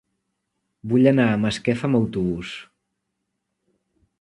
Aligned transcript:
Vull 0.93 1.09
anar 1.11 1.27
a 1.33 1.35
Masquefa 1.43 1.87
amb 1.91 1.99
autobús. 1.99 2.57